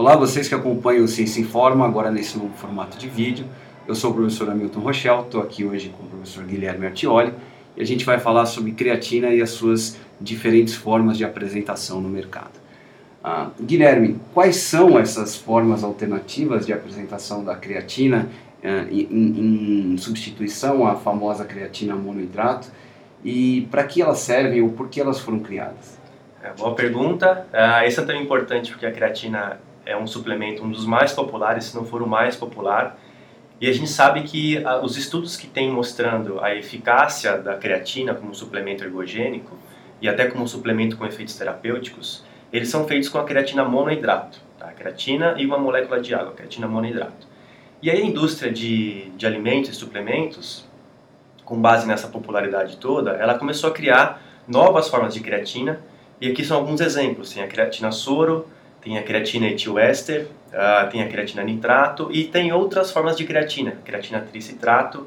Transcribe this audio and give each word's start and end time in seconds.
Olá, 0.00 0.16
vocês 0.16 0.48
que 0.48 0.54
acompanham 0.54 1.04
o 1.04 1.08
Ciência 1.08 1.42
Informa, 1.42 1.84
agora 1.84 2.10
nesse 2.10 2.38
novo 2.38 2.54
formato 2.56 2.96
de 2.96 3.06
vídeo. 3.06 3.44
Eu 3.86 3.94
sou 3.94 4.12
o 4.12 4.14
professor 4.14 4.48
Hamilton 4.48 4.80
Rochelle, 4.80 5.20
estou 5.24 5.42
aqui 5.42 5.62
hoje 5.62 5.90
com 5.90 6.04
o 6.04 6.06
professor 6.06 6.42
Guilherme 6.44 6.86
Artioli 6.86 7.34
e 7.76 7.82
a 7.82 7.84
gente 7.84 8.02
vai 8.06 8.18
falar 8.18 8.46
sobre 8.46 8.72
creatina 8.72 9.28
e 9.28 9.42
as 9.42 9.50
suas 9.50 9.98
diferentes 10.18 10.74
formas 10.74 11.18
de 11.18 11.24
apresentação 11.26 12.00
no 12.00 12.08
mercado. 12.08 12.58
Ah, 13.22 13.50
Guilherme, 13.60 14.18
quais 14.32 14.56
são 14.56 14.98
essas 14.98 15.36
formas 15.36 15.84
alternativas 15.84 16.64
de 16.64 16.72
apresentação 16.72 17.44
da 17.44 17.54
creatina 17.54 18.30
ah, 18.64 18.86
em, 18.90 19.92
em, 19.92 19.98
substituição 19.98 20.86
à 20.86 20.94
famosa 20.94 21.44
creatina 21.44 21.94
monoidrato 21.94 22.68
e 23.22 23.68
para 23.70 23.84
que 23.84 24.00
elas 24.00 24.20
servem 24.20 24.62
ou 24.62 24.70
por 24.70 24.88
que 24.88 24.98
elas 24.98 25.20
foram 25.20 25.40
criadas? 25.40 26.00
É, 26.42 26.54
boa 26.54 26.74
pergunta. 26.74 27.46
Uh, 27.52 27.84
esse 27.84 28.00
é 28.00 28.02
tão 28.02 28.16
importante 28.16 28.70
porque 28.70 28.86
a 28.86 28.92
creatina 28.92 29.60
é 29.90 29.96
um 29.96 30.06
suplemento, 30.06 30.62
um 30.62 30.70
dos 30.70 30.86
mais 30.86 31.12
populares, 31.12 31.64
se 31.64 31.76
não 31.76 31.84
for 31.84 32.00
o 32.00 32.06
mais 32.06 32.36
popular. 32.36 32.98
E 33.60 33.68
a 33.68 33.72
gente 33.72 33.90
sabe 33.90 34.22
que 34.22 34.58
uh, 34.58 34.84
os 34.84 34.96
estudos 34.96 35.36
que 35.36 35.46
têm 35.46 35.70
mostrando 35.70 36.40
a 36.40 36.54
eficácia 36.54 37.36
da 37.36 37.56
creatina 37.56 38.14
como 38.14 38.34
suplemento 38.34 38.84
ergogênico 38.84 39.58
e 40.00 40.08
até 40.08 40.26
como 40.28 40.46
suplemento 40.48 40.96
com 40.96 41.04
efeitos 41.04 41.36
terapêuticos, 41.36 42.24
eles 42.52 42.68
são 42.68 42.86
feitos 42.86 43.08
com 43.08 43.18
a 43.18 43.24
creatina 43.24 43.64
monoidrato, 43.64 44.40
tá? 44.58 44.66
a 44.68 44.72
creatina 44.72 45.34
e 45.36 45.44
uma 45.44 45.58
molécula 45.58 46.00
de 46.00 46.14
água, 46.14 46.30
a 46.30 46.34
creatina 46.34 46.66
monoidrato. 46.66 47.28
E 47.82 47.90
aí 47.90 48.00
a 48.00 48.04
indústria 48.04 48.52
de, 48.52 49.10
de 49.10 49.26
alimentos 49.26 49.70
e 49.70 49.74
suplementos, 49.74 50.64
com 51.44 51.60
base 51.60 51.86
nessa 51.86 52.08
popularidade 52.08 52.76
toda, 52.76 53.12
ela 53.12 53.38
começou 53.38 53.70
a 53.70 53.72
criar 53.72 54.22
novas 54.46 54.88
formas 54.88 55.12
de 55.12 55.20
creatina, 55.20 55.80
e 56.20 56.30
aqui 56.30 56.44
são 56.44 56.56
alguns 56.56 56.80
exemplos, 56.80 57.32
tem 57.32 57.42
a 57.42 57.46
creatina 57.48 57.90
soro, 57.90 58.46
tem 58.80 58.98
a 58.98 59.02
creatina 59.02 59.46
etilester, 59.46 60.26
uh, 60.48 60.90
tem 60.90 61.02
a 61.02 61.08
creatina 61.08 61.42
nitrato 61.42 62.08
e 62.12 62.24
tem 62.24 62.52
outras 62.52 62.90
formas 62.90 63.16
de 63.16 63.24
creatina, 63.24 63.76
creatina 63.84 64.20
tricitrato. 64.20 65.06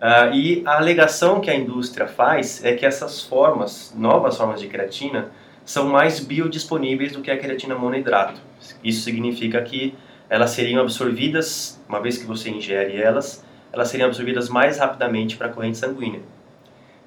Uh, 0.00 0.34
e 0.34 0.62
a 0.66 0.76
alegação 0.76 1.40
que 1.40 1.50
a 1.50 1.54
indústria 1.54 2.06
faz 2.06 2.64
é 2.64 2.74
que 2.74 2.84
essas 2.84 3.22
formas, 3.22 3.94
novas 3.96 4.36
formas 4.36 4.60
de 4.60 4.66
creatina, 4.66 5.30
são 5.64 5.88
mais 5.88 6.20
biodisponíveis 6.20 7.12
do 7.12 7.22
que 7.22 7.30
a 7.30 7.38
creatina 7.38 7.74
monoidrato. 7.74 8.40
Isso 8.82 9.02
significa 9.02 9.62
que 9.62 9.94
elas 10.28 10.50
seriam 10.50 10.80
absorvidas, 10.80 11.80
uma 11.88 12.00
vez 12.00 12.18
que 12.18 12.26
você 12.26 12.50
ingere 12.50 13.00
elas, 13.00 13.44
elas 13.72 13.88
seriam 13.88 14.08
absorvidas 14.08 14.48
mais 14.48 14.78
rapidamente 14.78 15.36
para 15.36 15.46
a 15.46 15.50
corrente 15.50 15.78
sanguínea. 15.78 16.20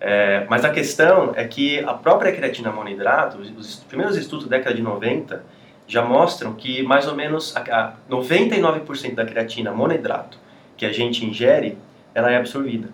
É, 0.00 0.46
mas 0.50 0.64
a 0.64 0.70
questão 0.70 1.32
é 1.36 1.46
que 1.46 1.78
a 1.80 1.94
própria 1.94 2.32
creatina 2.32 2.72
monoidrato, 2.72 3.38
os 3.38 3.76
primeiros 3.88 4.16
estudos 4.16 4.46
da 4.46 4.56
década 4.56 4.74
de 4.74 4.82
90, 4.82 5.42
já 5.86 6.02
mostram 6.04 6.54
que 6.54 6.82
mais 6.82 7.06
ou 7.06 7.14
menos 7.14 7.56
a, 7.56 7.94
99% 8.10 9.14
da 9.14 9.24
creatina 9.24 9.72
monoidrato 9.72 10.38
que 10.76 10.86
a 10.86 10.92
gente 10.92 11.24
ingere, 11.24 11.76
ela 12.14 12.30
é 12.30 12.36
absorvida. 12.36 12.88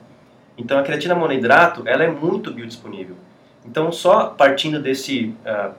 Então 0.56 0.78
a 0.78 0.83
creatina 0.83 1.14
monoidrato, 1.14 1.83
ela 1.86 2.05
é 2.05 2.11
muito 2.11 2.53
biodisponível. 2.53 3.16
Então 3.64 3.92
só 3.92 4.27
partindo 4.27 4.81
desse, 4.81 5.34
uh, 5.44 5.72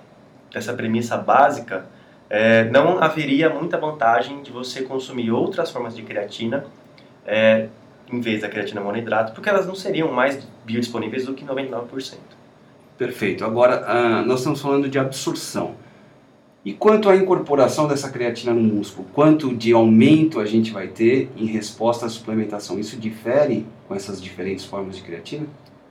dessa 0.51 0.73
premissa 0.73 1.17
básica, 1.17 1.85
é, 2.29 2.65
não 2.65 3.01
haveria 3.01 3.49
muita 3.49 3.77
vantagem 3.77 4.43
de 4.43 4.51
você 4.51 4.83
consumir 4.83 5.31
outras 5.31 5.71
formas 5.71 5.95
de 5.95 6.03
creatina 6.03 6.63
é, 7.25 7.67
em 8.11 8.21
vez 8.21 8.41
da 8.41 8.49
creatina 8.49 8.81
monoidrato, 8.81 9.33
porque 9.33 9.49
elas 9.49 9.65
não 9.65 9.75
seriam 9.75 10.11
mais 10.11 10.47
biodisponíveis 10.65 11.25
do 11.25 11.33
que 11.33 11.43
99%. 11.43 12.17
Perfeito. 12.97 13.45
Agora, 13.45 13.81
uh, 13.81 14.25
nós 14.25 14.39
estamos 14.39 14.61
falando 14.61 14.89
de 14.89 14.99
absorção. 14.99 15.75
E 16.69 16.73
quanto 16.73 17.09
à 17.09 17.15
incorporação 17.15 17.87
dessa 17.87 18.11
creatina 18.11 18.53
no 18.53 18.61
músculo, 18.61 19.07
quanto 19.11 19.55
de 19.55 19.73
aumento 19.73 20.39
a 20.39 20.45
gente 20.45 20.69
vai 20.71 20.87
ter 20.87 21.27
em 21.35 21.47
resposta 21.47 22.05
à 22.05 22.09
suplementação? 22.09 22.77
Isso 22.77 22.95
difere 22.95 23.65
com 23.87 23.95
essas 23.95 24.21
diferentes 24.21 24.65
formas 24.65 24.95
de 24.95 25.01
creatina? 25.01 25.47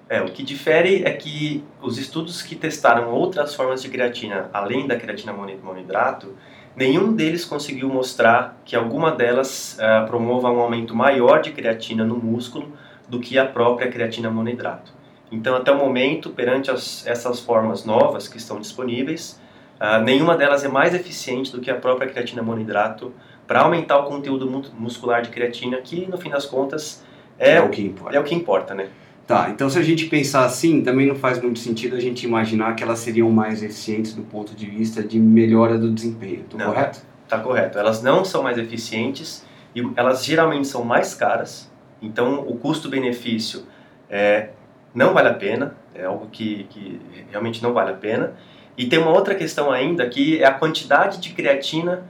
É, 0.08 0.22
o 0.22 0.26
que 0.26 0.40
difere 0.40 1.02
é 1.04 1.10
que 1.10 1.64
os 1.82 1.98
estudos 1.98 2.42
que 2.42 2.54
testaram 2.54 3.10
outras 3.10 3.56
formas 3.56 3.82
de 3.82 3.88
creatina, 3.88 4.48
além 4.52 4.86
da 4.86 4.94
creatina 4.94 5.32
monoidrato, 5.32 6.36
nenhum 6.76 7.12
deles 7.12 7.44
conseguiu 7.44 7.88
mostrar 7.88 8.56
que 8.64 8.76
alguma 8.76 9.10
delas 9.10 9.76
uh, 9.80 10.06
promova 10.06 10.48
um 10.48 10.60
aumento 10.60 10.94
maior 10.94 11.42
de 11.42 11.50
creatina 11.50 12.04
no 12.04 12.14
músculo 12.18 12.72
do 13.08 13.18
que 13.18 13.36
a 13.36 13.44
própria 13.44 13.90
creatina 13.90 14.30
monoidrato. 14.30 14.92
Então, 15.32 15.56
até 15.56 15.72
o 15.72 15.76
momento, 15.76 16.30
perante 16.30 16.70
as, 16.70 17.04
essas 17.04 17.40
formas 17.40 17.84
novas 17.84 18.28
que 18.28 18.36
estão 18.36 18.60
disponíveis, 18.60 19.40
Uh, 19.80 20.02
nenhuma 20.02 20.36
delas 20.36 20.64
é 20.64 20.68
mais 20.68 20.94
eficiente 20.94 21.52
do 21.52 21.60
que 21.60 21.70
a 21.70 21.76
própria 21.76 22.08
creatina 22.08 22.42
monoidrato 22.42 23.12
para 23.46 23.60
aumentar 23.60 23.98
o 23.98 24.04
conteúdo 24.04 24.50
muscular 24.76 25.22
de 25.22 25.30
creatina, 25.30 25.78
que 25.78 26.06
no 26.06 26.18
fim 26.18 26.30
das 26.30 26.44
contas 26.44 27.04
é, 27.38 27.54
é, 27.54 27.60
o 27.60 27.70
que 27.70 27.82
importa. 27.82 28.16
É 28.16 28.20
o 28.20 28.24
que 28.24 28.34
importa, 28.34 28.74
né? 28.74 28.88
Tá, 29.26 29.50
então 29.50 29.68
se 29.68 29.78
a 29.78 29.82
gente 29.82 30.06
pensar 30.06 30.44
assim, 30.44 30.82
também 30.82 31.06
não 31.06 31.14
faz 31.14 31.40
muito 31.40 31.58
sentido 31.58 31.94
a 31.94 32.00
gente 32.00 32.24
imaginar 32.24 32.74
que 32.74 32.82
elas 32.82 32.98
seriam 32.98 33.30
mais 33.30 33.62
eficientes 33.62 34.14
do 34.14 34.22
ponto 34.22 34.54
de 34.54 34.66
vista 34.66 35.02
de 35.02 35.18
melhora 35.18 35.78
do 35.78 35.90
desempenho, 35.90 36.46
não, 36.54 36.66
correto? 36.66 37.00
Tá 37.28 37.38
correto. 37.38 37.78
Elas 37.78 38.02
não 38.02 38.24
são 38.24 38.42
mais 38.42 38.56
eficientes 38.56 39.44
e 39.74 39.82
elas 39.96 40.24
geralmente 40.24 40.66
são 40.66 40.82
mais 40.82 41.14
caras, 41.14 41.70
então 42.00 42.40
o 42.40 42.56
custo-benefício 42.56 43.64
é, 44.08 44.48
não 44.94 45.12
vale 45.12 45.28
a 45.28 45.34
pena, 45.34 45.76
é 45.94 46.06
algo 46.06 46.28
que, 46.32 46.64
que 46.70 46.98
realmente 47.30 47.62
não 47.62 47.74
vale 47.74 47.90
a 47.90 47.94
pena. 47.94 48.32
E 48.78 48.86
tem 48.86 49.00
uma 49.00 49.10
outra 49.10 49.34
questão 49.34 49.72
ainda 49.72 50.08
que 50.08 50.40
é 50.40 50.46
a 50.46 50.54
quantidade 50.54 51.18
de 51.18 51.34
creatina 51.34 52.04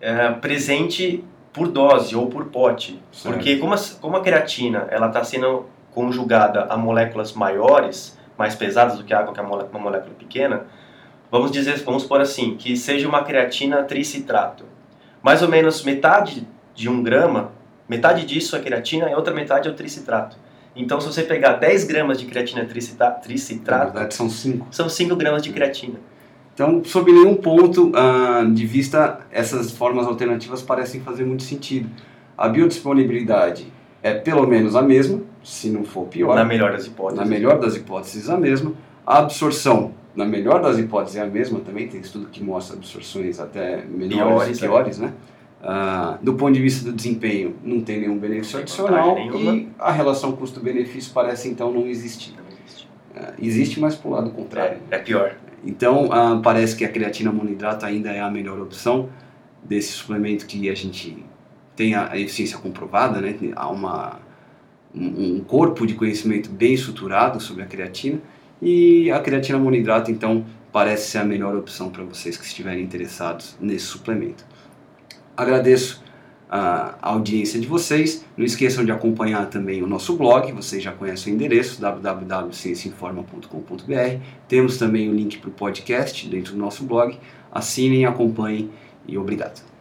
é, 0.00 0.30
presente 0.30 1.24
por 1.52 1.66
dose 1.66 2.14
ou 2.14 2.28
por 2.28 2.46
pote. 2.46 3.02
Certo. 3.10 3.34
Porque 3.34 3.56
como 3.56 3.74
a, 3.74 3.78
como 4.00 4.16
a 4.16 4.20
creatina 4.20 4.86
ela 4.90 5.08
está 5.08 5.24
sendo 5.24 5.66
conjugada 5.92 6.66
a 6.70 6.76
moléculas 6.76 7.32
maiores, 7.32 8.16
mais 8.38 8.54
pesadas 8.54 8.96
do 8.96 9.04
que 9.04 9.12
a 9.12 9.18
água, 9.18 9.34
que 9.34 9.40
é 9.40 9.42
uma 9.42 9.78
molécula 9.78 10.14
pequena, 10.16 10.66
vamos 11.30 11.50
dizer, 11.50 11.76
vamos 11.84 12.04
por 12.04 12.20
assim, 12.20 12.56
que 12.56 12.76
seja 12.76 13.08
uma 13.08 13.24
creatina 13.24 13.82
tricitrato. 13.82 14.64
Mais 15.20 15.42
ou 15.42 15.48
menos 15.48 15.82
metade 15.82 16.46
de 16.74 16.88
um 16.88 17.02
grama, 17.02 17.50
metade 17.88 18.24
disso 18.24 18.54
é 18.54 18.60
creatina 18.60 19.10
e 19.10 19.14
outra 19.14 19.34
metade 19.34 19.68
é 19.68 19.70
o 19.70 19.74
tricitrato. 19.74 20.36
Então, 20.76 21.00
se 21.00 21.06
você 21.06 21.22
pegar 21.22 21.54
10 21.54 21.84
gramas 21.84 22.18
de 22.18 22.26
creatina 22.26 22.64
tricitrato... 22.64 23.70
Na 23.70 23.84
verdade, 23.84 24.14
são 24.14 24.28
5. 24.28 24.66
São 24.70 24.88
5 24.88 25.14
gramas 25.14 25.42
de 25.42 25.52
creatina. 25.52 26.00
Então, 26.52 26.84
sob 26.84 27.12
nenhum 27.12 27.34
ponto 27.34 27.90
uh, 27.90 28.52
de 28.52 28.64
vista, 28.66 29.20
essas 29.30 29.72
formas 29.72 30.06
alternativas 30.06 30.62
parecem 30.62 31.00
fazer 31.00 31.24
muito 31.24 31.42
sentido. 31.42 31.88
A 32.38 32.48
biodisponibilidade 32.48 33.66
é 34.02 34.14
pelo 34.14 34.46
menos 34.46 34.76
a 34.76 34.82
mesma, 34.82 35.20
se 35.42 35.68
não 35.68 35.84
for 35.84 36.06
pior. 36.06 36.34
Na 36.34 36.44
melhor 36.44 36.72
das 36.72 36.86
hipóteses. 36.86 37.18
Na 37.18 37.26
melhor 37.26 37.58
das 37.58 37.76
hipóteses, 37.76 38.28
a 38.28 38.36
mesma. 38.36 38.72
A 39.06 39.18
absorção, 39.18 39.92
na 40.14 40.24
melhor 40.24 40.62
das 40.62 40.78
hipóteses, 40.78 41.16
é 41.16 41.22
a 41.22 41.26
mesma 41.26 41.60
também. 41.60 41.88
Tem 41.88 42.00
estudo 42.00 42.26
que 42.26 42.42
mostra 42.42 42.76
absorções 42.76 43.40
até 43.40 43.84
melhores 43.84 44.58
piores, 44.58 44.60
piores 44.60 44.98
né? 44.98 45.12
Uh, 45.64 46.22
do 46.22 46.34
ponto 46.34 46.52
de 46.52 46.60
vista 46.60 46.84
do 46.84 46.94
desempenho, 46.94 47.56
não 47.64 47.80
tem 47.80 47.98
nenhum 47.98 48.18
benefício 48.18 48.58
adicional 48.58 49.16
e 49.18 49.66
a 49.78 49.90
relação 49.90 50.32
custo-benefício 50.32 51.10
parece 51.14 51.48
então 51.48 51.72
não 51.72 51.86
existir. 51.86 52.34
Não 52.36 52.44
existe. 52.58 52.86
Uh, 53.16 53.32
existe, 53.38 53.80
mas 53.80 53.94
para 53.94 54.08
o 54.08 54.12
lado 54.12 54.30
contrário. 54.30 54.78
É, 54.90 54.96
é 54.96 54.98
pior. 54.98 55.36
Então 55.64 56.04
uh, 56.08 56.42
parece 56.42 56.76
que 56.76 56.84
a 56.84 56.88
creatina 56.88 57.32
monoidrato 57.32 57.86
ainda 57.86 58.10
é 58.12 58.20
a 58.20 58.30
melhor 58.30 58.60
opção 58.60 59.08
desse 59.62 59.92
suplemento 59.92 60.44
que 60.44 60.68
a 60.68 60.74
gente 60.74 61.24
tem 61.74 61.94
a, 61.94 62.14
eficiência 62.18 62.58
comprovada, 62.58 63.18
né? 63.22 63.34
Há 63.56 63.70
uma, 63.70 64.20
um, 64.94 65.36
um 65.36 65.40
corpo 65.40 65.86
de 65.86 65.94
conhecimento 65.94 66.50
bem 66.50 66.74
estruturado 66.74 67.40
sobre 67.40 67.62
a 67.62 67.66
creatina 67.66 68.20
e 68.60 69.10
a 69.10 69.18
creatina 69.18 69.58
monoidrato 69.58 70.10
então 70.10 70.44
parece 70.70 71.10
ser 71.10 71.18
a 71.18 71.24
melhor 71.24 71.56
opção 71.56 71.88
para 71.88 72.04
vocês 72.04 72.36
que 72.36 72.44
estiverem 72.44 72.84
interessados 72.84 73.56
nesse 73.58 73.86
suplemento. 73.86 74.44
Agradeço 75.36 76.02
a 76.48 76.94
audiência 77.00 77.60
de 77.60 77.66
vocês. 77.66 78.24
Não 78.36 78.44
esqueçam 78.44 78.84
de 78.84 78.92
acompanhar 78.92 79.50
também 79.50 79.82
o 79.82 79.86
nosso 79.86 80.14
blog, 80.16 80.52
vocês 80.52 80.82
já 80.82 80.92
conhecem 80.92 81.32
o 81.32 81.36
endereço 81.36 81.80
www.cienciainforma.com.br. 81.80 84.20
Temos 84.46 84.78
também 84.78 85.10
o 85.10 85.14
link 85.14 85.38
para 85.38 85.50
o 85.50 85.52
podcast 85.52 86.28
dentro 86.28 86.52
do 86.52 86.58
nosso 86.58 86.84
blog. 86.84 87.18
Assinem, 87.50 88.06
acompanhem 88.06 88.70
e 89.06 89.18
obrigado. 89.18 89.73